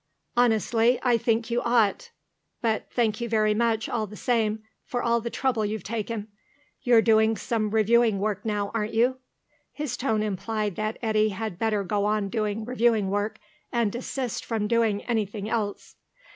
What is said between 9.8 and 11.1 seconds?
tone implied that